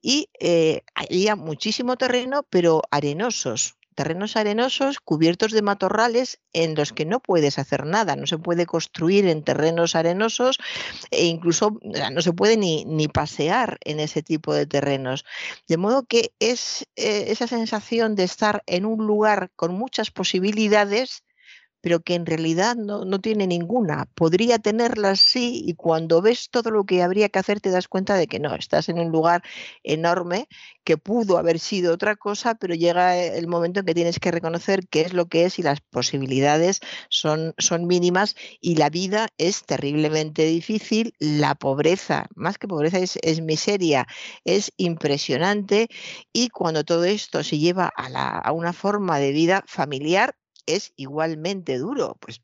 [0.00, 7.04] Y eh, había muchísimo terreno, pero arenosos terrenos arenosos cubiertos de matorrales en los que
[7.04, 10.58] no puedes hacer nada, no se puede construir en terrenos arenosos
[11.10, 15.24] e incluso no se puede ni, ni pasear en ese tipo de terrenos.
[15.68, 21.24] De modo que es eh, esa sensación de estar en un lugar con muchas posibilidades
[21.80, 24.06] pero que en realidad no, no, tiene ninguna.
[24.14, 28.14] Podría tenerlas sí y cuando ves todo lo que habría que hacer te das cuenta
[28.16, 29.42] de que no, estás en un lugar
[29.82, 30.48] enorme
[30.84, 34.88] que pudo haber sido otra cosa, pero llega el momento en que tienes que reconocer
[34.88, 39.64] qué es lo que es y las posibilidades son, son mínimas y la vida es
[39.64, 44.06] terriblemente difícil, la pobreza, más que pobreza es, es miseria,
[44.44, 45.88] es impresionante
[46.32, 50.36] y cuando todo esto se lleva a, la, a una forma de vida familiar,
[50.74, 52.42] es igualmente duro, pues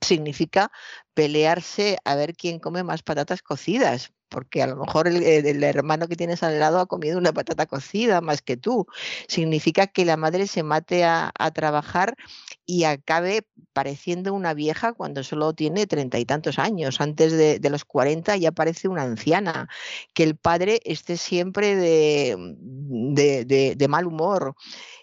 [0.00, 0.70] significa
[1.14, 6.16] pelearse a ver quién come más patatas cocidas, porque a lo mejor el, hermano que
[6.16, 8.86] tienes al lado ha comido una patata cocida más que tú.
[9.28, 12.16] Significa que la madre se mate a, trabajar
[12.66, 17.00] y acabe pareciendo una vieja cuando solo tiene treinta y tantos años.
[17.00, 19.68] Antes de, los cuarenta ya parece una anciana.
[20.12, 22.36] Que el padre esté siempre de,
[23.76, 24.54] de mal humor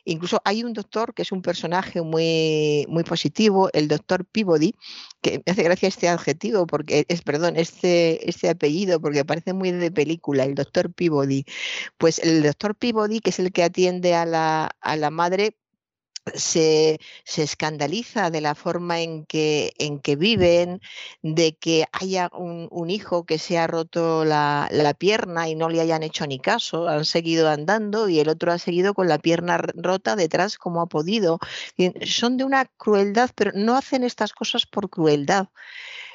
[0.05, 4.73] Incluso hay un doctor que es un personaje muy, muy positivo, el doctor Peabody,
[5.21, 9.71] que me hace gracia este adjetivo, porque es, perdón, este, este apellido, porque parece muy
[9.71, 11.45] de película, el doctor Peabody.
[11.97, 15.55] Pues el doctor Peabody, que es el que atiende a la, a la madre,
[16.35, 20.81] se, escandaliza de la forma en que, en que viven,
[21.21, 26.03] de que haya un, hijo que se ha roto la, pierna y no le hayan
[26.03, 30.15] hecho ni caso, han seguido andando y el otro ha seguido con la pierna rota
[30.15, 31.39] detrás como ha podido.
[32.05, 35.47] Son de una crueldad, pero no hacen estas cosas por crueldad.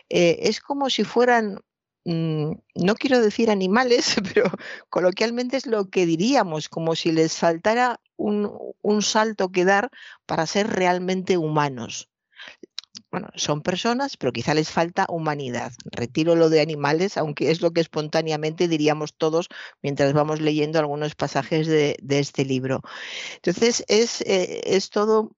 [0.09, 1.61] Eh, es como si fueran
[2.07, 4.51] no quiero decir animales, pero
[4.89, 9.91] coloquialmente es lo que diríamos, como si les faltara un, salto que dar
[10.25, 12.09] para ser realmente humanos
[13.11, 15.73] bueno, son personas, pero quizá les falta humanidad.
[15.85, 19.49] Retiro lo de animales, aunque es lo que espontáneamente diríamos todos
[19.81, 22.83] mientras vamos leyendo algunos pasajes de, este libro.
[23.37, 25.37] Entonces, es, eh, es todo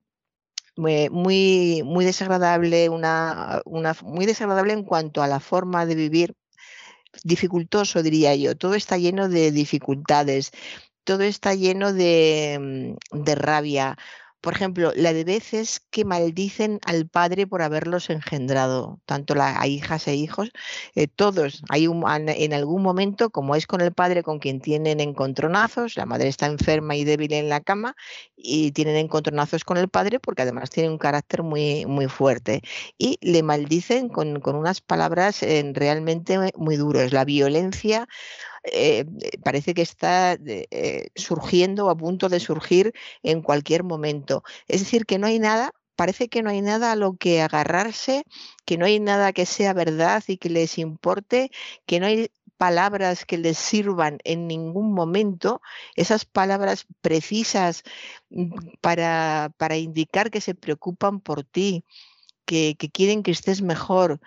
[0.76, 6.34] muy, muy, desagradable, una, una, muy desagradable en cuanto a la forma de vivir,
[7.24, 8.56] dificultoso diría yo.
[8.56, 10.52] Todo está lleno de dificultades
[11.08, 13.96] todo está lleno de, mm, de rabia.
[14.40, 19.66] Por ejemplo, la de veces que maldicen al padre por haberlos engendrado, tanto la, a
[19.66, 20.50] hijas e hijos,
[20.94, 21.62] eh, todos.
[21.68, 26.06] Hay un, en algún momento, como es con el padre con quien tienen encontronazos, la
[26.06, 27.96] madre está enferma y débil en la cama
[28.36, 32.62] y tienen encontronazos con el padre porque además tiene un carácter muy, muy fuerte.
[32.96, 37.12] Y le maldicen con, con unas palabras eh, realmente muy duras.
[37.12, 38.06] La violencia
[38.64, 42.92] eh, eh, parece que está eh, surgiendo o a punto de surgir
[43.22, 44.42] en cualquier momento.
[44.68, 48.22] Es decir, que no hay nada parece que no hay nada a lo que agarrarse,
[48.64, 51.50] que no hay nada que sea verdad y que les importe,
[51.86, 55.60] que no hay palabras que les sirvan en ningún momento,
[55.96, 57.82] esas palabras precisas
[58.30, 61.84] mm, para, para indicar que se preocupan por ti,
[62.44, 64.20] que, que quieren que estés mejor,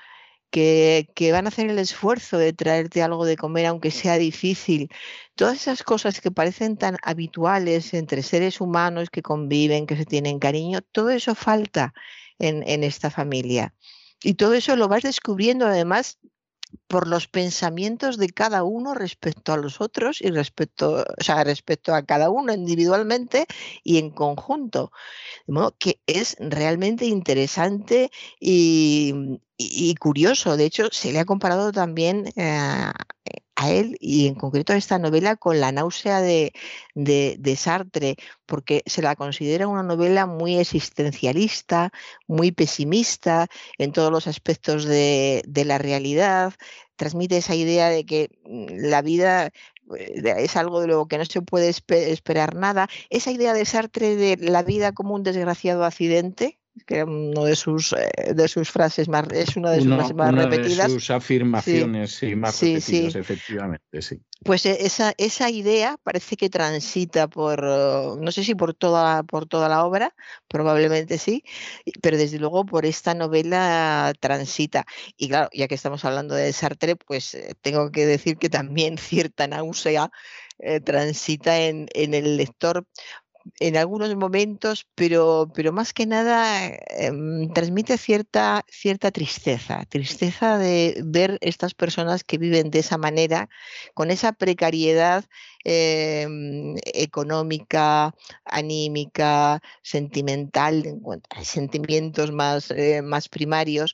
[0.51, 4.89] que, van a hacer el esfuerzo de traerte algo de comer, aunque sea difícil.
[5.35, 10.39] Todas esas cosas que parecen tan habituales entre seres humanos que conviven, que se tienen
[10.39, 11.93] cariño, todo eso falta
[12.39, 13.73] en, en esta familia.
[14.23, 16.19] Y todo eso lo vas descubriendo además
[16.87, 21.93] por los pensamientos de cada uno respecto a los otros y respecto, o sea, respecto
[21.93, 23.45] a cada uno individualmente
[23.83, 24.91] y en conjunto.
[25.47, 29.37] De modo que es realmente interesante y,
[29.99, 30.57] curioso.
[30.57, 32.91] De hecho, se le ha comparado también eh,
[33.55, 36.53] a él y en concreto a esta novela con La náusea de,
[36.95, 41.91] de, Sartre, porque se la considera una novela muy existencialista,
[42.27, 46.53] muy pesimista en todos los aspectos de, de la realidad,
[46.95, 49.51] transmite esa idea de que mm, la vida
[49.97, 52.87] eh, es algo de lo que no se puede esperar nada.
[53.09, 57.93] Esa idea de Sartre de la vida como un desgraciado accidente, que una de sus
[57.93, 60.87] eh, de sus frases más es una de sus frases más repetidas.
[60.87, 64.21] De sus afirmaciones sí, más repetidas, efectivamente, sí.
[64.43, 69.45] Pues e, esa, esa idea parece que transita por, no sé si por toda, por
[69.45, 70.15] toda la obra,
[70.47, 71.43] probablemente sí,
[72.01, 74.85] pero desde luego por esta novela transita.
[75.15, 78.97] Y claro, ya que estamos hablando de Sartre, pues eh, tengo que decir que también
[78.97, 80.09] cierta náusea
[80.63, 82.85] eh, transita en, en, el lector
[83.59, 91.01] en algunos momentos, pero, pero más que nada em, transmite cierta, cierta tristeza, tristeza de
[91.05, 93.49] ver estas personas que viven de esa manera,
[93.93, 95.25] con esa precariedad
[95.63, 98.13] em, económica,
[98.45, 100.99] anímica, sentimental,
[101.41, 103.93] sentimientos más, eh, más primarios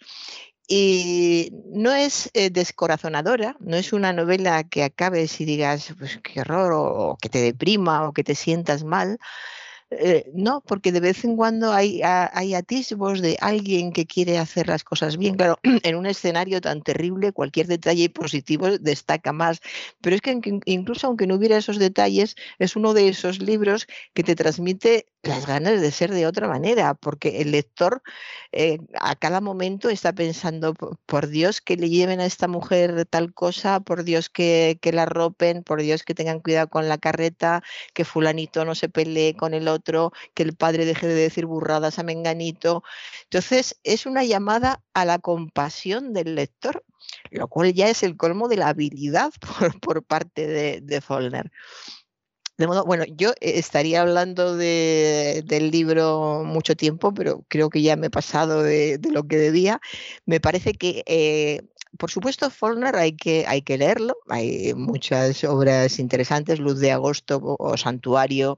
[0.68, 6.42] y no es eh, descorazonadora, no es una novela que acabes y digas, pues qué
[6.42, 9.18] horror, o, que te deprima, o que te sientas mal.
[9.90, 14.68] Eh, no, porque de vez en cuando hay, hay atisbos de alguien que quiere hacer
[14.68, 15.36] las cosas bien.
[15.36, 19.62] Claro, en un escenario tan terrible, cualquier detalle positivo destaca más.
[20.02, 24.24] Pero es que incluso aunque no hubiera esos detalles, es uno de esos libros que
[24.24, 28.02] te transmite las ganas de ser de otra manera, porque el lector
[28.52, 30.74] eh, a cada momento está pensando,
[31.06, 35.06] por Dios que le lleven a esta mujer tal cosa, por Dios que, que la
[35.06, 37.64] ropen, por Dios que tengan cuidado con la carreta,
[37.94, 42.00] que fulanito no se pelee con el otro, que el padre deje de decir burradas
[42.00, 42.84] a Menganito.
[43.24, 46.84] Entonces, es una llamada a la compasión del lector,
[47.32, 51.52] lo cual ya es el colmo de la habilidad por, por parte de, de Follner.
[52.58, 57.84] De modo, bueno, yo eh, estaría hablando de, del libro mucho tiempo, pero creo que
[57.84, 59.80] ya me he pasado de, lo que debía.
[60.26, 61.62] Me parece que, eh,
[62.00, 64.18] por supuesto, Follner hay que, hay que leerlo.
[64.30, 68.58] Hay muchas obras interesantes, Luz de Agosto o, Santuario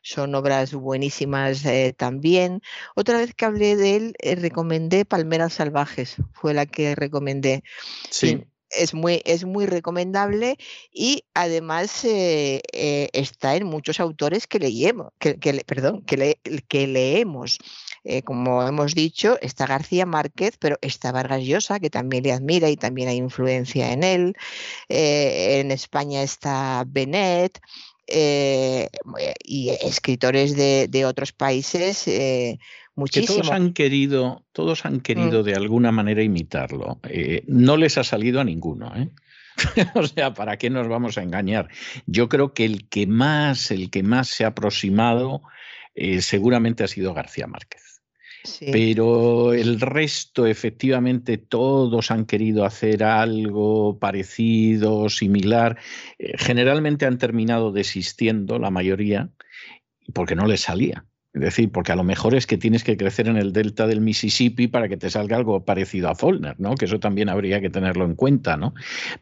[0.00, 2.62] son obras buenísimas eh, también.
[2.94, 7.64] Otra vez que hablé de él, recomendé Palmeras Salvajes, fue la que recomendé.
[8.10, 10.56] Sí es muy, es muy recomendable
[10.92, 15.34] y además eh, eh, está en muchos autores que leemos, que,
[15.66, 16.38] perdón, que,
[16.68, 17.58] que leemos.
[18.04, 22.70] Eh, como hemos dicho, está García Márquez, pero está Vargas Llosa, que también le admira
[22.70, 24.36] y también hay influencia en él.
[24.88, 27.60] en España está Benet.
[29.44, 32.06] y escritores de, otros países
[32.98, 33.36] Muchísimo.
[33.36, 35.00] Que todos han querido, todos han mm.
[35.02, 36.98] querido de alguna manera imitarlo.
[37.08, 39.08] Eh, no les ha salido a ninguno, ¿eh?
[39.94, 41.68] o sea, ¿para qué nos vamos a engañar?
[42.06, 45.42] Yo creo que el que más, el que más se ha aproximado
[45.94, 48.02] eh, seguramente ha sido García Márquez.
[48.72, 55.78] Pero el resto, efectivamente, todos han querido hacer algo parecido, similar.
[56.18, 59.30] generalmente han terminado desistiendo, la mayoría,
[60.14, 61.04] porque no les salía.
[61.34, 64.00] Es decir, porque a lo mejor es que tienes que crecer en el delta del
[64.00, 66.74] Mississippi para que te salga algo parecido a Follner, ¿no?
[66.74, 68.74] Que eso también habría que tenerlo en cuenta, ¿no?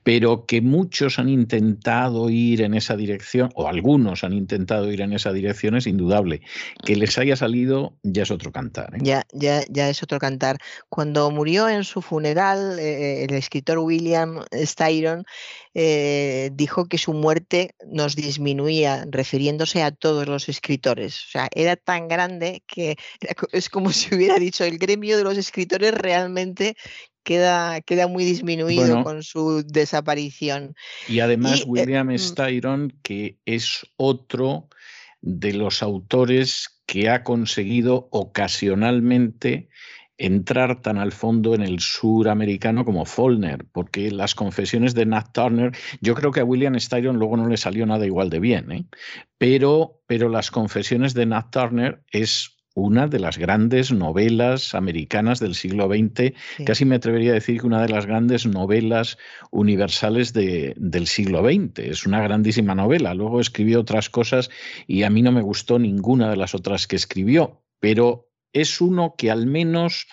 [0.04, 5.12] Pero que muchos han intentado ir en esa dirección, o algunos han intentado ir en
[5.14, 6.42] esa dirección, es indudable.
[6.84, 8.94] Que les haya salido ya es otro cantar.
[8.94, 8.98] ¿eh?
[9.02, 10.58] Ya, ya, ya es otro cantar.
[10.88, 15.24] Cuando murió en su funeral, eh, el escritor William Styron
[15.78, 21.22] eh, dijo que su muerte nos disminuía, refiriéndose a todos los escritores.
[21.26, 22.96] O sea, era tan grande que
[23.52, 26.78] es como si hubiera dicho, el gremio de los escritores realmente
[27.24, 30.74] queda, queda muy disminuido con su desaparición.
[31.08, 32.18] Y además eh, William mm.
[32.20, 34.70] Styron, que es otro
[35.20, 39.68] de los autores que ha conseguido ocasionalmente
[40.18, 45.72] entrar tan al fondo en el suramericano como Follner, porque las confesiones de Nat Turner,
[46.00, 48.86] yo creo que a William Styron luego no le salió nada igual de bien, ¿eh?
[49.38, 55.54] pero, pero las confesiones de Nat Turner es una de las grandes novelas americanas del
[55.54, 56.34] siglo XX,
[56.66, 59.16] casi me atrevería a decir que una de las grandes novelas
[59.50, 61.78] universales del siglo XX.
[61.78, 63.14] Es una grandísima novela.
[63.14, 64.50] Luego escribió otras cosas
[64.86, 68.25] y a mí no me gustó ninguna de las otras que escribió, pero
[68.56, 70.06] es uno que al menos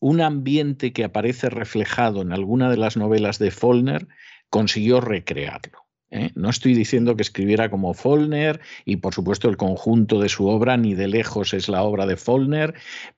[0.00, 4.08] un ambiente que aparece reflejado en alguna de las novelas de Follner
[4.50, 5.86] consiguió recrearlo.
[6.10, 6.30] ¿eh?
[6.34, 10.76] No estoy diciendo que escribiera como Follner y por supuesto el conjunto de su obra
[10.76, 12.74] ni de lejos es la obra de Follner,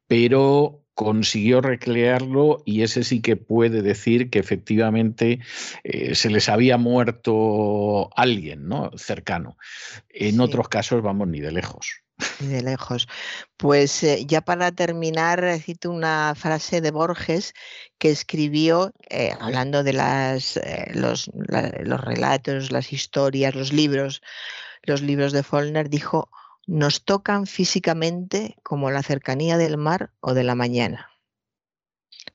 [0.07, 5.41] pero consiguió recrearlo y ese sí que puede decir que efectivamente
[5.85, 8.91] eh, se les había muerto alguien ¿no?
[8.97, 9.57] cercano.
[10.11, 12.03] En otros casos, vamos, ni de lejos
[12.41, 13.09] de lejos.
[13.57, 17.55] Pues eh, ya para terminar, cito una frase de Borges
[17.99, 24.23] que escribió eh, hablando de las, eh, los, los relatos, las historias, los libros,
[24.83, 26.31] los libros de Follner, dijo,
[26.67, 31.11] nos tocan físicamente como la cercanía del mar o de la mañana.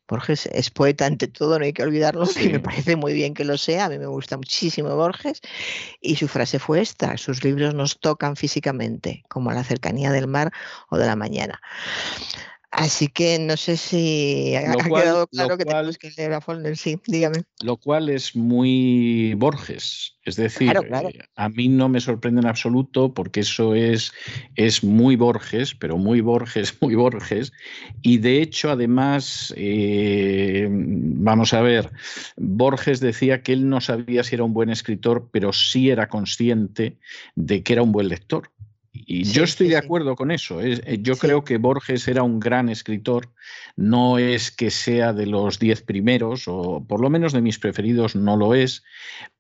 [0.08, 3.44] Borges es poeta ante todo, no hay que olvidarlo, y me parece muy bien que
[3.44, 5.42] lo sea, a mí me gusta muchísimo Borges,
[6.02, 10.52] y su frase fue esta, sus libros nos tocan físicamente, como la cercanía del mar
[10.90, 11.62] o de la mañana.
[12.78, 17.00] Así que no sé si ha, quedado claro que tenemos que leer a Follner, sí,
[17.08, 17.44] dígame.
[17.64, 23.14] Lo cual es muy Borges, es decir, eh, a mí no me sorprende en absoluto
[23.14, 24.12] porque eso es,
[24.56, 27.54] es muy Borges, pero muy Borges, muy Borges,
[28.02, 31.92] y de hecho además, eh, vamos a ver,
[32.36, 36.98] Borges decía que él no sabía si era un buen escritor, pero sí era consciente
[37.36, 38.52] de que era un buen lector.
[39.06, 40.62] Y yo estoy de acuerdo con eso.
[40.62, 43.30] Eh, yo creo que Borges era un gran escritor.
[43.76, 48.16] No es que sea de los diez primeros, o por lo menos de mis preferidos
[48.16, 48.84] no lo es,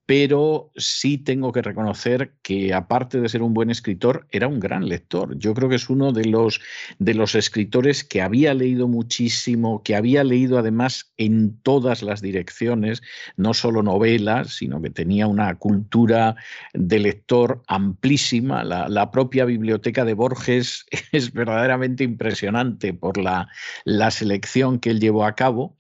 [0.06, 4.88] pero sí tengo que reconocer que aparte de ser un buen escritor, era un gran
[4.88, 5.38] lector.
[5.38, 6.62] Yo creo que es uno de los,
[6.99, 13.01] de los escritores que había leído muchísimo, que había leído además en todas las direcciones,
[13.36, 16.36] no solo novelas, sino que tenía una cultura
[16.74, 18.64] de lector amplísima.
[18.64, 23.47] La, propia biblioteca de Borges es verdaderamente impresionante por la,
[23.86, 25.78] la selección que él llevó a cabo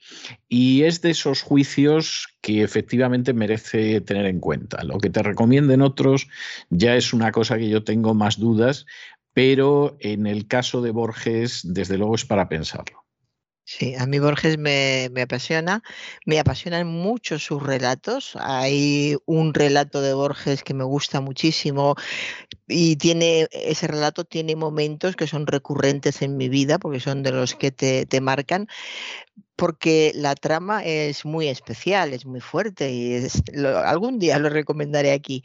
[0.57, 4.85] y es de esos juicios que efectivamente merece tener en cuenta.
[4.85, 6.29] Lo que te recomienden otros
[6.69, 8.85] ya es una cosa que yo tengo más dudas,
[9.33, 13.04] pero en el caso de Borges, desde luego es para pensarlo.
[13.67, 15.81] Sí, a mí Borges me, me, apasiona,
[16.27, 18.37] me apasionan mucho sus relatos.
[18.39, 21.95] Hay un relato de Borges que me gusta muchísimo
[22.67, 27.31] y tiene ese relato tiene momentos que son recurrentes en mi vida porque son de
[27.31, 28.67] los que te, te marcan
[29.55, 33.25] porque la trama es muy especial, es muy fuerte y
[33.85, 35.43] algún día lo recomendaré aquí.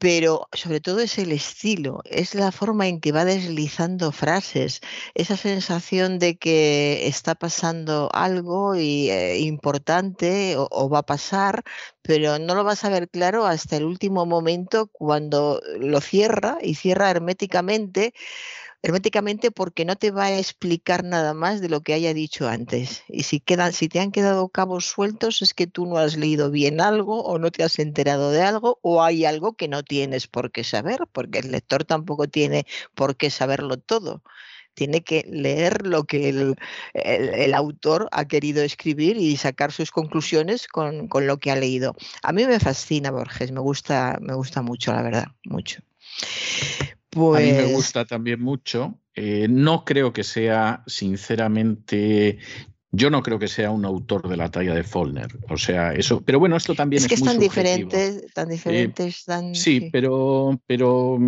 [0.00, 4.80] Pero sobre todo es el estilo, es la forma en que va deslizando frases,
[5.14, 11.64] esa sensación de que está pasando algo eh, importante o, va a pasar,
[12.00, 16.76] pero no lo vas a ver claro hasta el último momento cuando lo cierra y
[16.76, 18.14] cierra herméticamente
[18.82, 23.02] herméticamente porque no te va a explicar nada más de lo que haya dicho antes.
[23.08, 26.50] Y si, quedan, si te han quedado cabos sueltos es que tú no has leído
[26.50, 30.26] bien algo o no te has enterado de algo o hay algo que no tienes
[30.26, 34.22] por qué saber, porque el lector tampoco tiene por qué saberlo todo.
[34.74, 36.54] Tiene que leer lo que el,
[36.94, 41.96] el, autor ha querido escribir y sacar sus conclusiones con, con lo que ha leído.
[42.22, 45.82] A mí me fascina Borges, me gusta, me gusta mucho, la verdad, mucho.
[47.16, 48.98] A mí me pues gusta también mucho.
[49.14, 52.38] Eh, no creo que sea, sinceramente,
[52.92, 55.28] yo no creo que sea un autor de la talla de Follner.
[55.48, 56.20] O sea, eso.
[56.20, 59.54] Pero bueno, esto también es, que es, tan diferentes, tan eh, diferentes, tan.
[59.54, 61.18] Sí, sí, pero, pero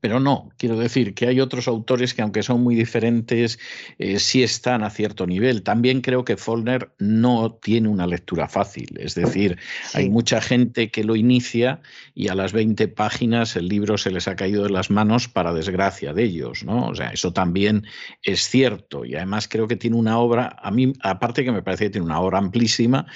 [0.00, 3.58] pero no, quiero decir que hay otros autores que aunque son muy diferentes,
[3.98, 5.62] eh, sí están a cierto nivel.
[5.62, 9.58] También creo que Follner no tiene una lectura fácil, es decir,
[9.94, 11.80] hay mucha gente que lo inicia
[12.14, 15.52] y a las 20 páginas el libro se les ha caído de las manos para
[15.52, 16.88] desgracia de ellos, ¿no?
[16.88, 17.86] O sea, eso también
[18.22, 21.84] es cierto y además creo que tiene una obra, a mí aparte que me parece
[21.84, 23.06] que tiene una obra amplísima,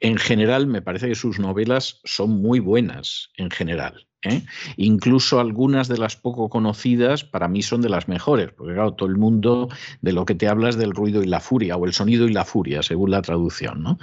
[0.00, 4.08] en general me parece que sus novelas son muy buenas, en general.
[4.22, 4.42] ¿eh?
[4.76, 9.08] Incluso algunas de las poco conocidas para mí son de las mejores, porque claro, todo
[9.08, 9.68] el mundo
[10.00, 12.44] de lo que te hablas del ruido y la furia, o el sonido y la
[12.44, 13.82] furia, según la traducción.
[13.82, 13.98] ¿no?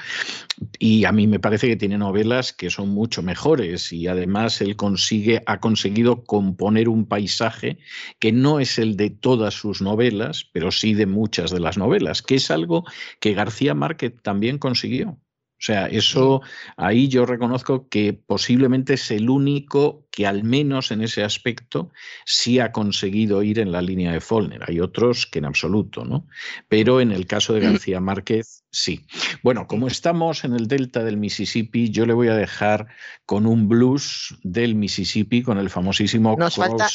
[0.80, 4.76] Y a mí me parece que tiene novelas que son mucho mejores y además él
[4.76, 7.78] consigue, ha conseguido componer un paisaje
[8.20, 12.22] que no es el de todas sus novelas, pero sí de muchas de las novelas,
[12.22, 12.86] que es algo
[13.20, 15.20] que García Márquez también consiguió.
[15.66, 16.44] O sea, eso
[16.78, 21.90] ahí yo reconozco que posiblemente es el único que al menos en ese aspecto
[22.24, 24.62] sí ha conseguido ir en la línea de Follner.
[24.68, 26.28] Hay otros que en absoluto, ¿no?
[26.68, 29.06] Pero en el caso de García Márquez, sí.
[29.42, 32.88] Bueno, como estamos en el delta del Mississippi, yo le voy a dejar
[33.26, 36.36] con un blues del Mississippi, con el famosísimo.
[36.38, 36.88] Nos falta,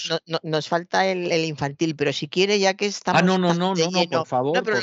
[0.42, 3.22] nos falta el, infantil, pero si quiere, ya que estamos.
[3.22, 4.56] Ah, no, no, no, no, por favor.
[4.56, 4.78] No, pero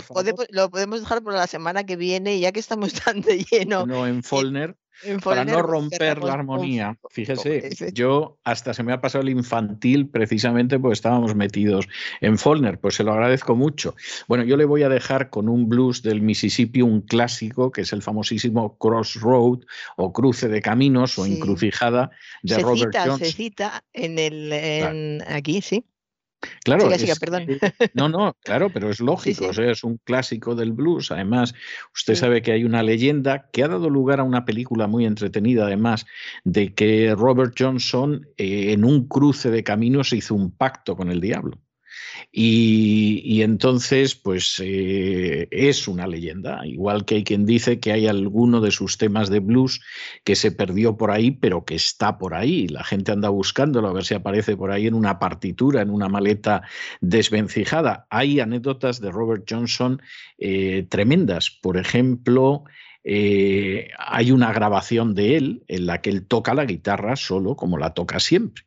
[0.49, 3.85] lo, Podemos, dejar por la semana que viene, ya que estamos tan de lleno.
[3.85, 4.75] No, en Follner.
[5.23, 6.97] Para no romper la armonía.
[7.09, 11.87] Fíjese, yo hasta se me ha pasado el infantil precisamente porque estábamos metidos
[12.21, 13.95] en Follner, pues se lo agradezco mucho.
[14.27, 17.93] Bueno, yo le voy a dejar con un blues del Mississippi, un clásico, que es
[17.93, 19.59] el famosísimo Crossroad
[19.97, 22.11] o Cruce de Caminos o Encrucijada
[22.43, 23.19] de Robert Jones.
[23.19, 25.85] Se cita en el, aquí, sí.
[26.63, 26.89] Claro,
[27.93, 31.11] no, no, claro, pero es lógico, es un clásico del blues.
[31.11, 31.53] Además,
[31.93, 35.65] usted sabe que hay una leyenda que ha dado lugar a una película muy entretenida,
[35.65, 36.05] además,
[36.43, 41.21] de que Robert Johnson eh, en un cruce de caminos hizo un pacto con el
[41.21, 41.59] diablo.
[42.31, 48.61] Y, entonces, pues eh, es una leyenda, igual que hay quien dice que hay alguno
[48.61, 49.81] de sus temas de blues
[50.23, 52.67] que se perdió por ahí, pero que está por ahí.
[52.67, 56.09] La gente anda buscándolo a ver si aparece por ahí en una partitura, en una
[56.09, 56.63] maleta
[57.01, 58.05] desvencijada.
[58.09, 60.01] Hay anécdotas de Robert Johnson
[60.37, 61.49] eh, tremendas.
[61.49, 62.65] Por ejemplo,
[63.03, 67.77] eh, hay una grabación de él en la que él toca la guitarra solo como
[67.77, 68.65] la toca siempre.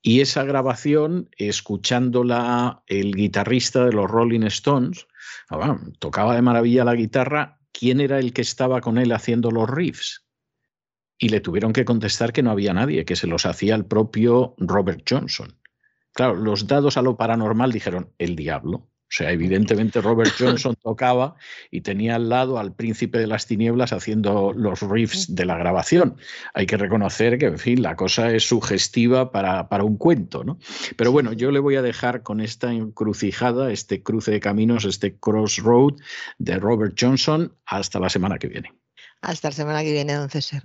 [0.00, 5.06] Y esa grabación, escuchándola el guitarrista de los Rolling Stones,
[5.50, 9.68] ah, tocaba de maravilla la guitarra, ¿quién era el que estaba con él haciendo los
[9.68, 10.24] riffs?
[11.18, 14.54] Y le tuvieron que contestar que no había nadie, que se los hacía el propio
[14.58, 15.58] Robert Johnson.
[16.12, 18.88] Claro, los dados a lo paranormal dijeron, el diablo.
[19.08, 21.36] O sea, evidentemente Robert Johnson tocaba
[21.70, 26.16] y tenía al lado al príncipe de las tinieblas haciendo los riffs de la grabación.
[26.52, 30.58] Hay que reconocer que, en fin, la cosa es sugestiva para, para un cuento, ¿no?
[30.96, 35.18] Pero bueno, yo le voy a dejar con esta encrucijada, este cruce de caminos, este
[35.18, 35.94] crossroad
[36.38, 38.74] de Robert Johnson hasta la semana que viene.
[39.22, 40.62] Hasta la semana que viene, don César.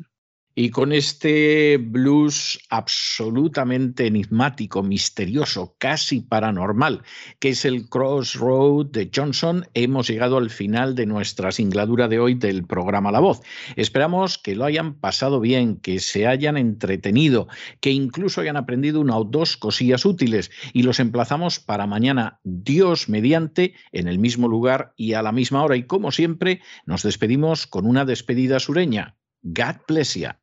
[0.56, 7.02] Y con este blues absolutamente enigmático, misterioso, casi paranormal,
[7.40, 12.36] que es el Crossroad de Johnson, hemos llegado al final de nuestra singladura de hoy
[12.36, 13.42] del programa La Voz.
[13.76, 17.48] Esperamos que lo hayan pasado bien, que se hayan entretenido,
[17.80, 23.10] que incluso hayan aprendido una o dos cosillas útiles y los emplazamos para mañana, Dios
[23.10, 25.76] mediante, en el mismo lugar y a la misma hora.
[25.78, 29.18] Y como siempre, nos despedimos con una despedida sureña.
[29.42, 30.43] God bless you.